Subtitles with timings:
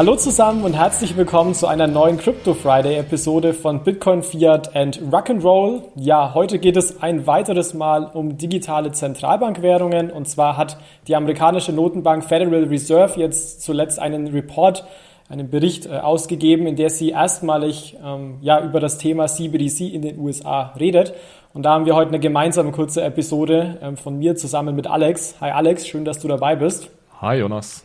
[0.00, 4.98] Hallo zusammen und herzlich willkommen zu einer neuen Crypto Friday Episode von Bitcoin, Fiat and
[5.12, 5.82] Rock'n'Roll.
[5.94, 11.74] Ja, heute geht es ein weiteres Mal um digitale Zentralbankwährungen und zwar hat die amerikanische
[11.74, 14.86] Notenbank Federal Reserve jetzt zuletzt einen Report,
[15.28, 20.00] einen Bericht äh, ausgegeben, in der sie erstmalig ähm, ja über das Thema CBDC in
[20.00, 21.12] den USA redet.
[21.52, 25.34] Und da haben wir heute eine gemeinsame kurze Episode ähm, von mir zusammen mit Alex.
[25.42, 26.88] Hi Alex, schön, dass du dabei bist.
[27.20, 27.84] Hi Jonas.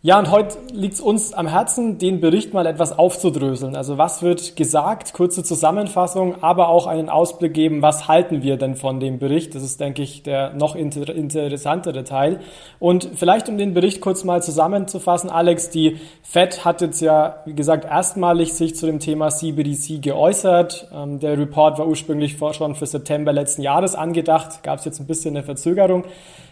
[0.00, 3.74] Ja, und heute liegt es uns am Herzen, den Bericht mal etwas aufzudröseln.
[3.74, 8.76] Also was wird gesagt, kurze Zusammenfassung, aber auch einen Ausblick geben, was halten wir denn
[8.76, 9.56] von dem Bericht.
[9.56, 12.38] Das ist, denke ich, der noch inter interessantere Teil.
[12.78, 17.54] Und vielleicht, um den Bericht kurz mal zusammenzufassen, Alex, die FED hat jetzt ja, wie
[17.54, 20.92] gesagt, erstmalig sich zu dem Thema CBDC geäußert.
[20.94, 25.08] Ähm, der Report war ursprünglich schon für September letzten Jahres angedacht, gab es jetzt ein
[25.08, 26.04] bisschen eine Verzögerung.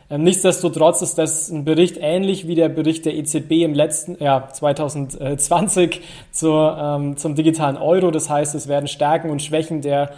[0.09, 4.49] Ähm, nichtsdestotrotz ist das ein Bericht ähnlich wie der Bericht der EZB im letzten, ja,
[4.53, 8.13] 2020 zur, ähm, zum digitalen Euro.
[8.13, 10.13] Das heißt, es werden Stärken und Schwächen der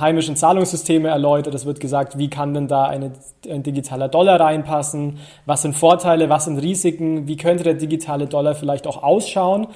[0.00, 1.54] heimischen Zahlungssysteme erläutert.
[1.54, 3.12] Es wird gesagt, wie kann denn da eine,
[3.48, 5.18] ein digitaler Dollar reinpassen?
[5.46, 6.28] Was sind Vorteile?
[6.28, 7.28] Was sind Risiken?
[7.28, 9.68] Wie könnte der digitale Dollar vielleicht auch ausschauen?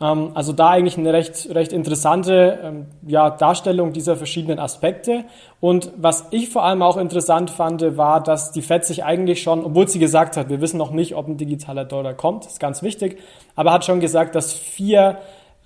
[0.00, 5.24] Ähm, also da eigentlich eine recht, recht interessante ähm, ja, Darstellung dieser verschiedenen Aspekte.
[5.60, 9.64] Und was ich vor allem auch interessant fand, war, dass die FED sich eigentlich schon,
[9.64, 12.82] obwohl sie gesagt hat, wir wissen noch nicht, ob ein digitaler Dollar kommt, ist ganz
[12.82, 13.18] wichtig,
[13.54, 15.16] aber hat schon gesagt, dass vier ähm,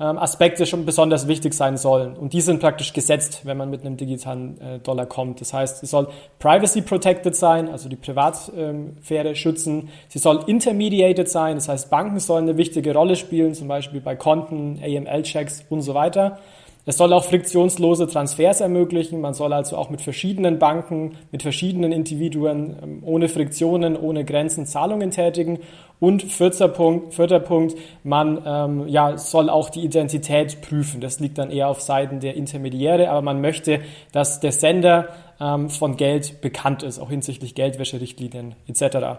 [0.05, 2.17] Aspekte schon besonders wichtig sein sollen.
[2.17, 5.41] Und die sind praktisch gesetzt, wenn man mit einem digitalen äh, Dollar kommt.
[5.41, 9.91] Das heißt, es soll privacy protected sein, also die Privatsphäre schützen.
[10.09, 14.17] Sie soll intermediated sein, das heißt, Banken sollen eine wichtige Rolle spielen, zum Beispiel bei
[14.17, 16.39] Konten, AML-Checks und so weiter.
[16.87, 19.21] Es soll auch friktionslose Transfers ermöglichen.
[19.21, 24.67] Man soll also auch mit verschiedenen Banken, mit verschiedenen Individuen ähm, ohne Friktionen, ohne Grenzen
[24.67, 25.59] Zahlungen tätigen.
[26.01, 31.03] Und vierter Punkt, vierter Punkt man ähm, ja, soll auch die Identität prüfen.
[31.03, 33.81] Das liegt dann eher auf Seiten der Intermediäre, aber man möchte,
[34.11, 39.19] dass der Sender ähm, von Geld bekannt ist, auch hinsichtlich Geldwäscherichtlinien etc.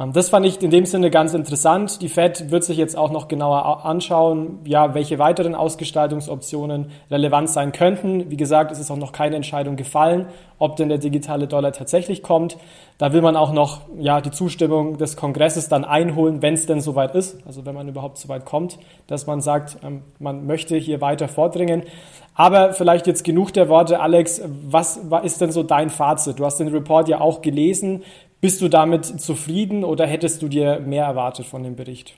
[0.00, 2.00] Ähm, das fand ich in dem Sinne ganz interessant.
[2.00, 7.72] Die Fed wird sich jetzt auch noch genauer anschauen, ja, welche weiteren Ausgestaltungsoptionen relevant sein
[7.72, 8.30] könnten.
[8.30, 10.26] Wie gesagt, es ist auch noch keine Entscheidung gefallen,
[10.58, 12.56] ob denn der digitale Dollar tatsächlich kommt.
[12.98, 16.80] Da will man auch noch ja, die Zustimmung des Kongresses dann einholen, wenn es denn
[16.80, 21.00] soweit ist, also wenn man überhaupt soweit kommt, dass man sagt, ähm, man möchte hier
[21.00, 21.82] weiter vordringen.
[22.34, 24.40] Aber vielleicht jetzt genug der Worte, Alex.
[24.46, 26.38] Was ist denn so dein Fazit?
[26.38, 28.02] Du hast den Report ja auch gelesen.
[28.40, 32.14] Bist du damit zufrieden oder hättest du dir mehr erwartet von dem Bericht?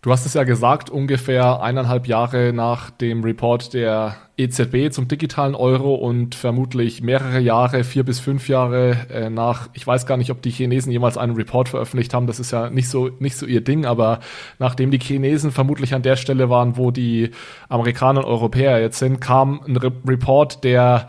[0.00, 5.56] Du hast es ja gesagt, ungefähr eineinhalb Jahre nach dem Report der EZB zum digitalen
[5.56, 10.30] Euro und vermutlich mehrere Jahre, vier bis fünf Jahre äh, nach, ich weiß gar nicht,
[10.30, 13.44] ob die Chinesen jemals einen Report veröffentlicht haben, das ist ja nicht so, nicht so
[13.44, 14.20] ihr Ding, aber
[14.60, 17.32] nachdem die Chinesen vermutlich an der Stelle waren, wo die
[17.68, 21.08] Amerikaner und Europäer jetzt sind, kam ein Re Report, der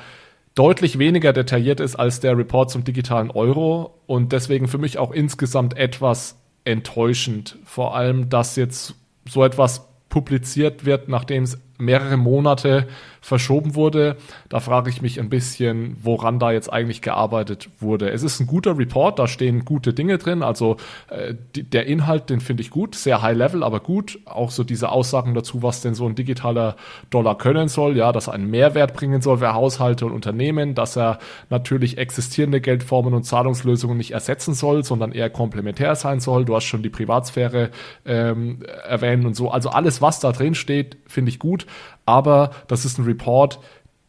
[0.60, 5.12] deutlich weniger detailliert ist als der Report zum digitalen Euro und deswegen für mich auch
[5.12, 7.58] insgesamt etwas enttäuschend.
[7.64, 12.88] Vor allem, dass jetzt so etwas publiziert wird, nachdem es mehrere Monate
[13.22, 14.18] verschoben wurde.
[14.48, 18.12] Da frage ich mich ein bisschen, woran da jetzt eigentlich gearbeitet wurde.
[18.12, 20.44] Es ist ein guter Report, da stehen gute Dinge drin.
[20.44, 20.78] Also
[21.10, 24.20] äh, die, der Inhalt, den finde ich gut, sehr high level, aber gut.
[24.26, 26.76] Auch so diese Aussagen dazu, was denn so ein digitaler
[27.10, 30.98] Dollar können soll, ja, dass er einen Mehrwert bringen soll für Haushalte und Unternehmen, dass
[30.98, 31.20] er
[31.50, 36.46] natürlich existierende Geldformen und Zahlungslösungen nicht ersetzen soll, sondern eher komplementär sein soll.
[36.46, 37.70] Du hast schon die Privatsphäre
[38.06, 39.50] ähm, erwähnt und so.
[39.52, 41.66] Also alles, was da drin steht, finde ich gut
[42.06, 43.60] aber das ist ein Report,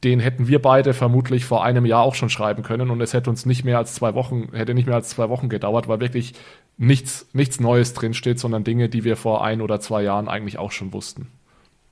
[0.04, 3.28] den hätten wir beide vermutlich vor einem Jahr auch schon schreiben können und es hätte
[3.28, 6.34] uns nicht mehr als zwei Wochen, hätte nicht mehr als zwei Wochen gedauert, weil wirklich
[6.78, 10.72] nichts, nichts Neues drinsteht, sondern Dinge, die wir vor ein oder zwei Jahren eigentlich auch
[10.72, 11.28] schon wussten.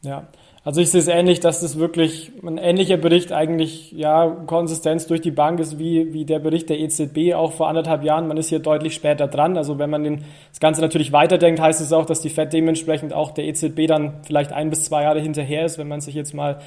[0.03, 0.29] Ja,
[0.62, 5.21] also ich sehe es ähnlich, dass das wirklich ein ähnlicher Bericht eigentlich, ja, Konsistenz durch
[5.21, 8.29] die Bank ist wie, wie der Bericht der EZB auch vor anderthalb Jahren.
[8.29, 9.56] Man ist hier deutlich später dran.
[9.56, 13.12] Also wenn man den, das Ganze natürlich weiterdenkt, heißt es auch, dass die FED dementsprechend
[13.12, 16.35] auch der EZB dann vielleicht ein bis zwei Jahre hinterher ist, wenn man sich jetzt
[16.35, 16.59] mal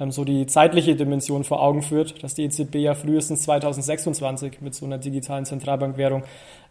[0.00, 4.74] ähm, so die zeitliche Dimension vor Augen führt, dass die EZB ja frühestens 2026 mit
[4.74, 6.24] so einer digitalen Zentralbankwährung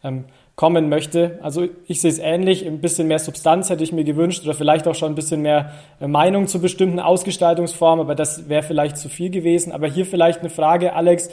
[0.04, 0.26] ähm,
[0.60, 1.40] kommen möchte.
[1.42, 4.90] Also ich sehe es ähnlich, ein bisschen mehr Substanz hätte ich mir gewünscht oder vielleicht
[4.90, 5.72] auch schon ein bisschen mehr
[6.02, 9.72] äh, Meinung zu bestimmten Ausgestaltungsformen, aber das wäre vielleicht zu viel gewesen.
[9.72, 11.30] Aber hier vielleicht eine Frage, Alex.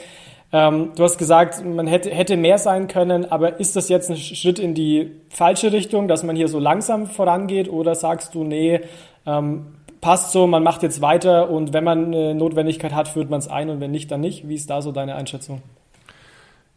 [0.53, 4.15] Ähm, du hast gesagt, man hätte, hätte mehr sein können, aber ist das jetzt ein
[4.15, 8.79] Schritt in die falsche Richtung, dass man hier so langsam vorangeht oder sagst du, nee,
[9.25, 9.65] ähm,
[9.99, 13.49] passt so, man macht jetzt weiter und wenn man eine Notwendigkeit hat, führt man es
[13.49, 14.47] ein und wenn nicht, dann nicht?
[14.47, 15.61] Wie ist da so deine Einschätzung?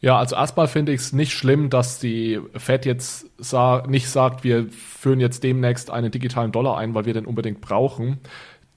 [0.03, 4.45] Ja, also erstmal finde ich es nicht schlimm, dass die Fed jetzt sa nicht sagt,
[4.45, 8.19] wir führen jetzt demnächst einen digitalen Dollar ein, weil wir den unbedingt brauchen.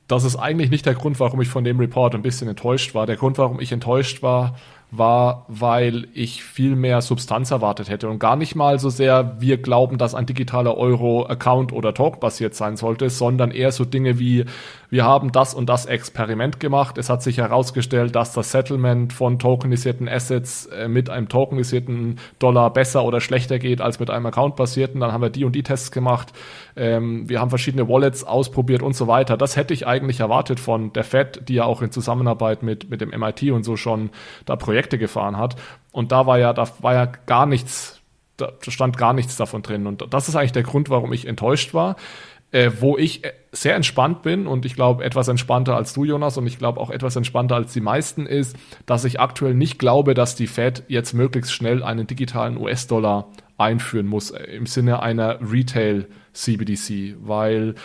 [0.07, 3.05] Das ist eigentlich nicht der Grund, warum ich von dem Report ein bisschen enttäuscht war.
[3.05, 4.57] Der Grund, warum ich enttäuscht war,
[4.97, 9.57] war, weil ich viel mehr Substanz erwartet hätte und gar nicht mal so sehr wir
[9.57, 14.19] glauben, dass ein digitaler Euro Account oder Token basiert sein sollte, sondern eher so Dinge
[14.19, 14.45] wie
[14.93, 16.99] wir haben das und das Experiment gemacht.
[16.99, 22.71] Es hat sich herausgestellt, dass das Settlement von tokenisierten Assets äh, mit einem tokenisierten Dollar
[22.71, 25.01] besser oder schlechter geht als mit einem Account-basierten.
[25.01, 26.31] Dann haben wir die und die Tests gemacht.
[26.75, 29.35] Ähm, wir haben verschiedene Wallets ausprobiert und so weiter.
[29.35, 33.01] Das hätte ich eigentlich erwartet von der Fed, die ja auch in Zusammenarbeit mit, mit
[33.01, 34.11] dem MIT und so schon
[34.45, 35.55] da Projekte gefahren hat.
[35.91, 38.01] Und da war ja, da war ja gar nichts,
[38.37, 39.87] da stand gar nichts davon drin.
[39.87, 41.95] Und das ist eigentlich der Grund, warum ich enttäuscht war
[42.53, 46.37] äh, wo ich äh, sehr entspannt bin und ich glaube etwas entspannter als du, Jonas,
[46.37, 50.13] und ich glaube auch etwas entspannter als die meisten ist, dass ich aktuell nicht glaube,
[50.13, 53.27] dass die Fed jetzt möglichst schnell einen digitalen US-Dollar
[53.57, 57.75] einführen muss äh, im Sinne einer Retail CBDC, weil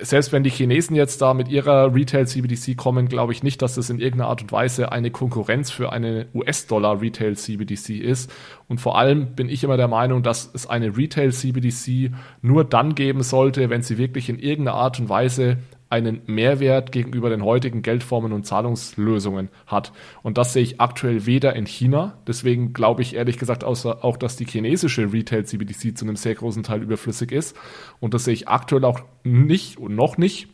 [0.00, 3.76] selbst wenn die Chinesen jetzt da mit ihrer Retail CBDC kommen, glaube ich nicht, dass
[3.76, 8.32] das in irgendeiner Art und Weise eine Konkurrenz für eine US-Dollar Retail CBDC ist.
[8.66, 12.10] Und vor allem bin ich immer der Meinung, dass es eine Retail CBDC
[12.42, 17.30] nur dann geben sollte, wenn sie wirklich in irgendeiner Art und Weise einen Mehrwert gegenüber
[17.30, 19.92] den heutigen Geldformen und Zahlungslösungen hat.
[20.22, 22.18] Und das sehe ich aktuell weder in China.
[22.26, 26.34] Deswegen glaube ich ehrlich gesagt außer auch, dass die chinesische Retail CBDC zu einem sehr
[26.34, 27.56] großen Teil überflüssig ist.
[28.00, 30.48] Und das sehe ich aktuell auch nicht und noch nicht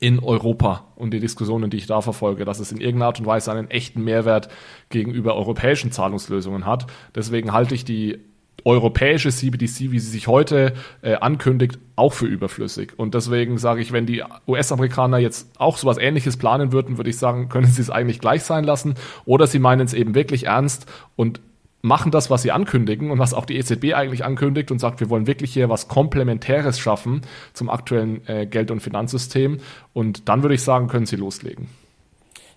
[0.00, 3.26] in Europa und die Diskussionen, die ich da verfolge, dass es in irgendeiner Art und
[3.26, 4.48] Weise einen echten Mehrwert
[4.88, 6.86] gegenüber europäischen Zahlungslösungen hat.
[7.14, 8.18] Deswegen halte ich die
[8.64, 10.72] europäische CBDC, wie sie sich heute
[11.02, 12.92] äh, ankündigt, auch für überflüssig.
[12.96, 17.18] Und deswegen sage ich, wenn die US-Amerikaner jetzt auch sowas ähnliches planen würden, würde ich
[17.18, 18.94] sagen, können sie es eigentlich gleich sein lassen.
[19.26, 20.86] Oder sie meinen es eben wirklich ernst
[21.16, 21.40] und
[21.82, 25.10] machen das, was sie ankündigen und was auch die EZB eigentlich ankündigt und sagt, wir
[25.10, 27.20] wollen wirklich hier was Komplementäres schaffen
[27.52, 29.58] zum aktuellen äh, Geld- und Finanzsystem.
[29.92, 31.68] Und dann würde ich sagen, können sie loslegen.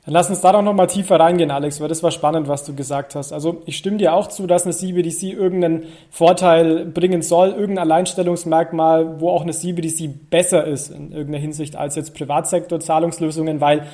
[0.07, 2.74] Dann lass uns da doch nochmal tiefer reingehen, Alex, weil das war spannend, was du
[2.74, 3.33] gesagt hast.
[3.33, 9.19] Also ich stimme dir auch zu, dass eine CBDC irgendeinen Vorteil bringen soll, irgendein Alleinstellungsmerkmal,
[9.19, 13.86] wo auch eine CBDC besser ist in irgendeiner Hinsicht als jetzt Privatsektor-Zahlungslösungen, weil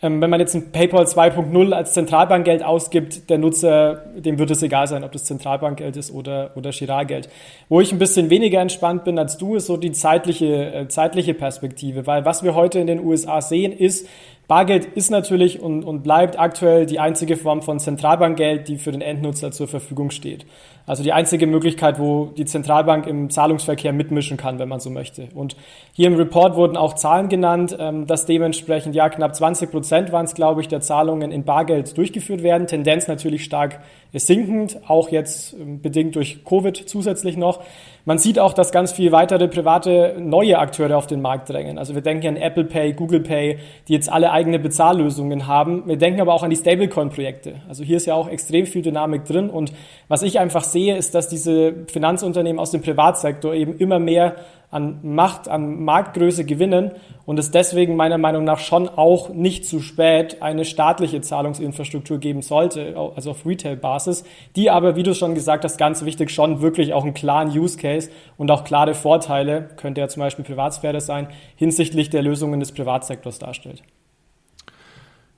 [0.00, 4.62] ähm, wenn man jetzt ein PayPal 2.0 als Zentralbankgeld ausgibt, der Nutzer, dem wird es
[4.62, 7.28] egal sein, ob das Zentralbankgeld ist oder, oder Girardgeld.
[7.68, 11.34] Wo ich ein bisschen weniger entspannt bin als du, ist so die zeitliche, äh, zeitliche
[11.34, 14.06] Perspektive, weil was wir heute in den USA sehen, ist,
[14.48, 19.02] Bargeld ist natürlich und, und bleibt aktuell die einzige Form von Zentralbankgeld, die für den
[19.02, 20.46] Endnutzer zur Verfügung steht.
[20.88, 25.28] Also die einzige Möglichkeit, wo die Zentralbank im Zahlungsverkehr mitmischen kann, wenn man so möchte.
[25.34, 25.54] Und
[25.92, 30.24] hier im Report wurden auch Zahlen genannt, ähm, dass dementsprechend ja knapp 20 Prozent waren
[30.24, 32.66] es, glaube ich, der Zahlungen in Bargeld durchgeführt werden.
[32.66, 33.80] Tendenz natürlich stark
[34.14, 37.60] sinkend, auch jetzt ähm, bedingt durch Covid zusätzlich noch.
[38.08, 41.76] Man sieht auch, dass ganz viel weitere private neue Akteure auf den Markt drängen.
[41.76, 45.86] Also wir denken an Apple Pay, Google Pay, die jetzt alle eigene Bezahllösungen haben.
[45.86, 47.56] Wir denken aber auch an die Stablecoin-Projekte.
[47.68, 49.50] Also hier ist ja auch extrem viel Dynamik drin.
[49.50, 49.74] Und
[50.08, 54.36] was ich einfach sehe, ist, dass diese Finanzunternehmen aus dem Privatsektor eben immer mehr
[54.70, 56.92] an Macht, an Marktgröße gewinnen
[57.24, 62.42] und es deswegen meiner Meinung nach schon auch nicht zu spät eine staatliche Zahlungsinfrastruktur geben
[62.42, 64.24] sollte, also auf Retail-Basis,
[64.56, 67.78] die aber, wie du schon gesagt hast, ganz wichtig schon wirklich auch einen klaren Use
[67.78, 72.72] Case und auch klare Vorteile, könnte ja zum Beispiel Privatsphäre sein, hinsichtlich der Lösungen des
[72.72, 73.82] Privatsektors darstellt.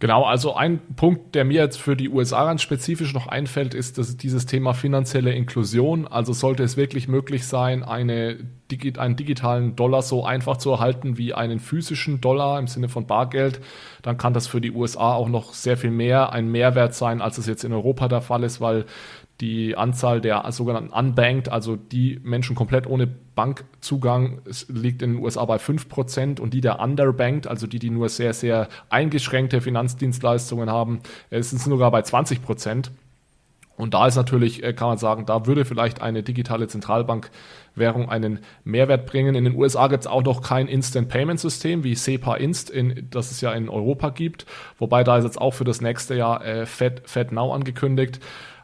[0.00, 3.98] Genau, also ein Punkt, der mir jetzt für die USA ganz spezifisch noch einfällt, ist
[3.98, 6.08] dass dieses Thema finanzielle Inklusion.
[6.08, 8.38] Also sollte es wirklich möglich sein, eine,
[8.96, 13.60] einen digitalen Dollar so einfach zu erhalten wie einen physischen Dollar im Sinne von Bargeld,
[14.00, 17.36] dann kann das für die USA auch noch sehr viel mehr ein Mehrwert sein, als
[17.36, 18.86] es jetzt in Europa der Fall ist, weil
[19.40, 25.44] die Anzahl der sogenannten unbanked, also die Menschen komplett ohne Bankzugang, liegt in den USA
[25.44, 31.00] bei 5% und die der underbanked, also die, die nur sehr, sehr eingeschränkte Finanzdienstleistungen haben,
[31.30, 32.90] äh, sind sogar bei 20%.
[33.80, 38.40] Und da ist natürlich, äh, kann man sagen, da würde vielleicht eine digitale Zentralbankwährung einen
[38.62, 39.34] Mehrwert bringen.
[39.34, 43.08] In den USA gibt es auch noch kein Instant Payment System wie SEPA Inst, in,
[43.10, 44.44] das es ja in Europa gibt.
[44.78, 48.20] Wobei da ist jetzt auch für das nächste Jahr äh, Fed, Fed Now angekündigt.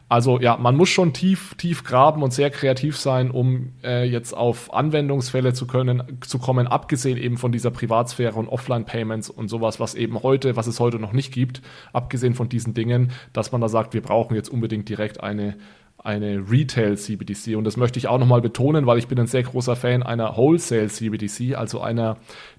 [0.09, 4.33] Also ja, man muss schon tief, tief graben und sehr kreativ sein, um äh, jetzt
[4.33, 9.81] auf Anwendungsfälle zu können, zu kommen, abgesehen eben von dieser Privatsphäre und Offline-Payments und sowas,
[9.81, 11.61] was eben heute, was es heute noch nicht gibt,
[11.91, 15.57] abgesehen von diesen Dingen, dass man da sagt, wir brauchen jetzt unbedingt direkt eine
[16.03, 17.57] eine Retail CBDC.
[17.57, 20.37] Und das möchte ich auch nochmal betonen, weil ich bin ein sehr großer Fan einer
[20.37, 22.17] Wholesale CBDC, also einer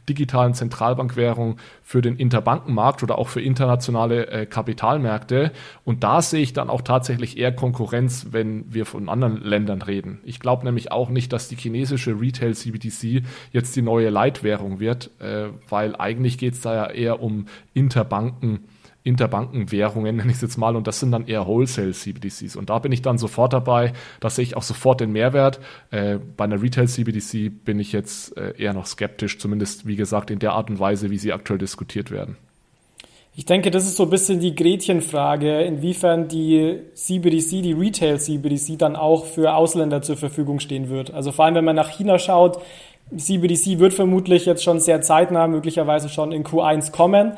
[0.08, 5.52] digitalen Zentralbankwährung für den Interbankenmarkt oder auch für internationale äh, Kapitalmärkte.
[5.84, 10.20] Und da sehe ich dann auch tatsächlich eher Konkurrenz, wenn wir von anderen Ländern reden.
[10.24, 13.22] Ich glaube nämlich auch nicht, dass die chinesische Retail CBDC
[13.52, 18.60] jetzt die neue Leitwährung wird, äh, weil eigentlich geht es da ja eher um Interbanken.
[19.04, 22.56] Interbankenwährungen, nenne ich es jetzt mal, und das sind dann eher Wholesale-CBDCs.
[22.56, 25.60] Und da bin ich dann sofort dabei, da sehe ich auch sofort den Mehrwert.
[25.90, 30.38] Äh, bei einer Retail-CBDC bin ich jetzt äh, eher noch skeptisch, zumindest wie gesagt in
[30.38, 32.36] der Art und Weise, wie sie aktuell diskutiert werden.
[33.38, 38.96] Ich denke, das ist so ein bisschen die Gretchenfrage, inwiefern die CBDC, die Retail-CBDC dann
[38.96, 41.14] auch für Ausländer zur Verfügung stehen wird.
[41.14, 42.60] Also vor allem, wenn man nach China schaut,
[43.16, 47.34] CBDC wird vermutlich jetzt schon sehr zeitnah, möglicherweise schon in Q1 kommen.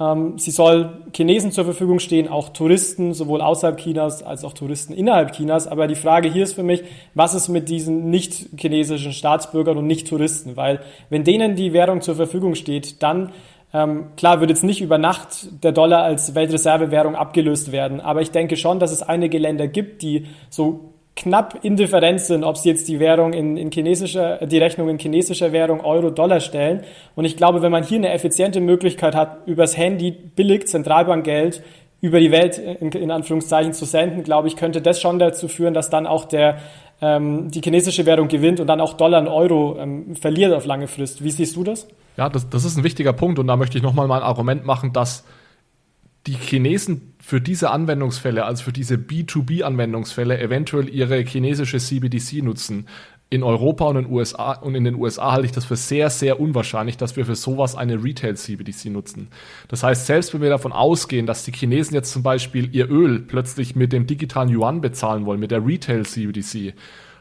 [0.00, 4.92] Ähm, sie soll Chinesen zur Verfügung stehen, auch Touristen, sowohl außerhalb Chinas als auch Touristen
[4.92, 5.68] innerhalb Chinas.
[5.68, 6.82] Aber die Frage hier ist für mich,
[7.14, 10.56] was ist mit diesen nicht chinesischen Staatsbürgern und nicht Touristen?
[10.56, 13.32] Weil wenn denen die Währung zur Verfügung steht, dann
[13.72, 18.30] ähm, klar wird jetzt nicht über Nacht der Dollar als Weltreservewährung abgelöst werden, aber ich
[18.30, 22.88] denke schon, dass es einige Länder gibt, die so knapp indifferent sind, ob sie jetzt
[22.88, 26.82] die Währung in, in chinesischer, die Rechnung in chinesischer Währung Euro, Dollar stellen.
[27.14, 31.62] Und ich glaube, wenn man hier eine effiziente Möglichkeit hat, übers Handy billig Zentralbankgeld
[32.00, 35.72] über die Welt in, in Anführungszeichen zu senden, glaube ich, könnte das schon dazu führen,
[35.72, 36.58] dass dann auch der
[37.00, 40.88] ähm, die chinesische Währung gewinnt und dann auch Dollar und Euro ähm, verliert auf lange
[40.88, 41.22] Frist.
[41.22, 41.88] Wie siehst du das?
[42.16, 44.92] Ja, das, das ist ein wichtiger Punkt und da möchte ich nochmal mein Argument machen,
[44.92, 45.24] dass
[46.26, 52.86] die Chinesen für diese Anwendungsfälle, also für diese B2B-Anwendungsfälle, eventuell ihre chinesische CBDC nutzen.
[53.30, 56.38] In Europa und in, USA, und in den USA halte ich das für sehr, sehr
[56.38, 59.28] unwahrscheinlich, dass wir für sowas eine Retail-CBDC nutzen.
[59.68, 63.20] Das heißt, selbst wenn wir davon ausgehen, dass die Chinesen jetzt zum Beispiel ihr Öl
[63.20, 66.74] plötzlich mit dem digitalen Yuan bezahlen wollen, mit der Retail-CBDC,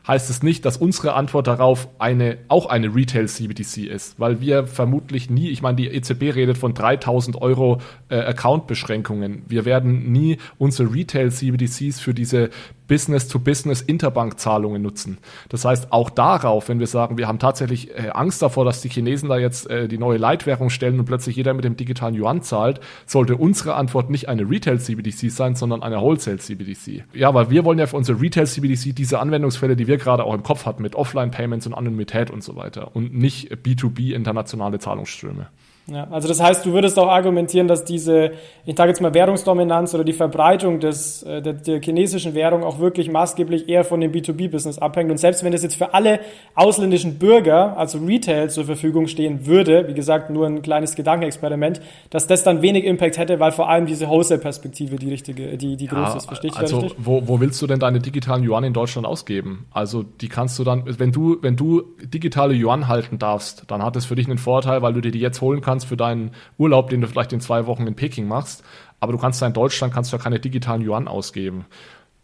[0.07, 4.67] heißt es nicht, dass unsere Antwort darauf eine, auch eine Retail CBDC ist, weil wir
[4.67, 7.79] vermutlich nie, ich meine, die EZB redet von 3000 Euro
[8.09, 9.43] äh, Account-Beschränkungen.
[9.47, 12.49] Wir werden nie unsere Retail CBDCs für diese
[12.87, 15.17] Business-to-Business-Interbank-Zahlungen nutzen.
[15.49, 18.89] Das heißt, auch darauf, wenn wir sagen, wir haben tatsächlich äh, Angst davor, dass die
[18.89, 22.41] Chinesen da jetzt äh, die neue Leitwährung stellen und plötzlich jeder mit dem digitalen Yuan
[22.41, 27.03] zahlt, sollte unsere Antwort nicht eine Retail-CBDC sein, sondern eine Wholesale-CBDC.
[27.13, 30.43] Ja, weil wir wollen ja für unsere Retail-CBDC diese Anwendungsfälle, die wir gerade auch im
[30.43, 35.47] Kopf hatten, mit Offline-Payments und Anonymität und so weiter und nicht B2B internationale Zahlungsströme.
[35.87, 38.31] Ja, also das heißt, du würdest auch argumentieren, dass diese,
[38.65, 42.79] ich sage jetzt mal Währungsdominanz oder die Verbreitung des, äh, der, der chinesischen Währung auch
[42.79, 45.11] wirklich maßgeblich eher von dem B2B-Business abhängt.
[45.11, 46.21] Und selbst wenn das jetzt für alle
[46.55, 52.27] ausländischen Bürger, also Retail, zur Verfügung stehen würde, wie gesagt, nur ein kleines Gedankenexperiment, dass
[52.27, 56.15] das dann wenig Impact hätte, weil vor allem diese Wholesale-Perspektive die richtige, die, die ja,
[56.15, 56.27] ist.
[56.27, 56.95] Verstehe ich Also richtig?
[57.03, 59.65] Wo, wo willst du denn deine digitalen Yuan in Deutschland ausgeben?
[59.71, 63.97] Also die kannst du dann, wenn du, wenn du digitale Yuan halten darfst, dann hat
[63.97, 66.31] es für dich einen Vorteil, weil du dir die jetzt holen kannst kannst für deinen
[66.59, 68.63] Urlaub, den du vielleicht in zwei Wochen in Peking machst,
[68.99, 71.65] aber du kannst da in Deutschland kannst du ja keine digitalen Yuan ausgeben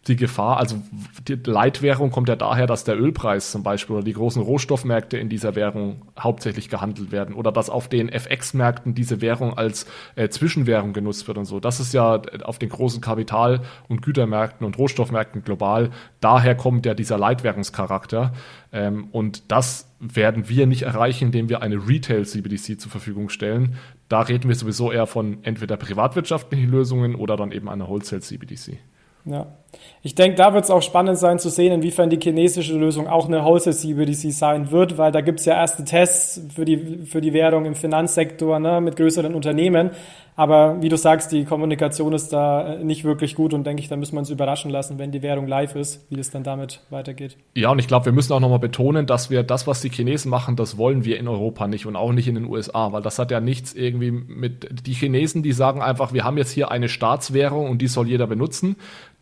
[0.06, 0.80] die Gefahr, also
[1.28, 5.28] die Leitwährung kommt ja daher, dass der Ölpreis zum Beispiel oder die großen Rohstoffmärkte in
[5.28, 9.84] dieser Währung hauptsächlich gehandelt werden oder dass auf den FX-Märkten diese Währung als
[10.16, 11.60] äh, Zwischenwährung genutzt wird und so.
[11.60, 15.90] Das ist ja auf den großen Kapital- und Gütermärkten und Rohstoffmärkten global.
[16.20, 18.32] Daher kommt ja dieser Leitwährungscharakter.
[18.72, 23.76] Ähm, und das werden wir nicht erreichen, indem wir eine Retail-CBDC zur Verfügung stellen.
[24.08, 28.78] Da reden wir sowieso eher von entweder privatwirtschaftlichen Lösungen oder dann eben einer Wholesale-CBDC.
[29.30, 29.46] Ja.
[30.02, 33.26] Ich denke, da wird es auch spannend sein zu sehen, inwiefern die chinesische Lösung auch
[33.26, 37.20] eine Wholesale CBDC sein wird, weil da gibt es ja erste Tests für die, für
[37.20, 39.90] die Währung im Finanzsektor ne, mit größeren Unternehmen.
[40.36, 43.96] Aber wie du sagst, die Kommunikation ist da nicht wirklich gut und denke ich, da
[43.96, 47.36] müssen wir uns überraschen lassen, wenn die Währung live ist, wie es dann damit weitergeht.
[47.54, 50.30] Ja, und ich glaube, wir müssen auch nochmal betonen, dass wir das, was die Chinesen
[50.30, 53.18] machen, das wollen wir in Europa nicht und auch nicht in den USA, weil das
[53.18, 56.88] hat ja nichts irgendwie mit, die Chinesen, die sagen einfach, wir haben jetzt hier eine
[56.88, 58.76] Staatswährung und die soll jeder benutzen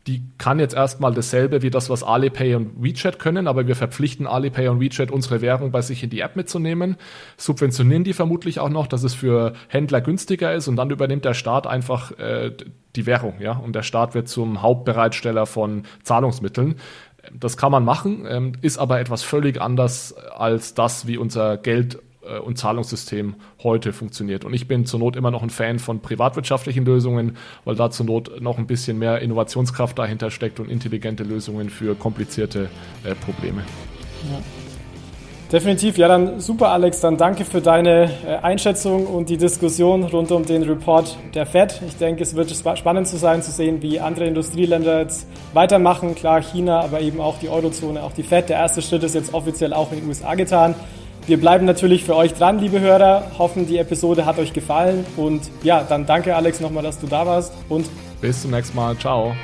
[0.08, 4.26] die kann jetzt erstmal dasselbe wie das, was Alipay und WeChat können, aber wir verpflichten
[4.26, 6.96] Alipay und WeChat, unsere Währung bei sich in die App mitzunehmen,
[7.36, 11.34] subventionieren die vermutlich auch noch, dass es für Händler günstiger ist und dann übernimmt der
[11.34, 12.52] Staat einfach äh,
[12.96, 16.76] die Währung, ja, und der Staat wird zum Hauptbereitsteller von Zahlungsmitteln.
[17.38, 21.98] Das kann man machen, ähm, ist aber etwas völlig anders als das, wie unser Geld
[22.28, 24.44] äh, und Zahlungssystem heute funktioniert.
[24.44, 28.06] Und ich bin zur Not immer noch ein Fan von privatwirtschaftlichen Lösungen, weil da zur
[28.06, 32.68] Not noch ein bisschen mehr Innovationskraft dahinter steckt und intelligente Lösungen für komplizierte
[33.04, 33.62] äh, Probleme.
[34.32, 34.40] Ja.
[35.50, 40.30] Definitiv, ja dann super Alex, dann danke für deine äh, Einschätzung und die Diskussion rund
[40.30, 41.80] um den Report der Fed.
[41.88, 46.14] Ich denke, es wird spannend zu sein zu sehen, wie andere Industrieländer jetzt weitermachen.
[46.14, 48.50] Klar China, aber eben auch die Eurozone, auch die Fed.
[48.50, 50.74] Der erste Schritt ist jetzt offiziell auch in den USA getan.
[51.28, 53.32] Wir bleiben natürlich für euch dran, liebe Hörer.
[53.36, 55.04] Hoffen, die Episode hat euch gefallen.
[55.18, 57.86] Und ja, dann danke Alex nochmal, dass du da warst und
[58.22, 58.96] bis zum nächsten Mal.
[58.96, 59.34] Ciao.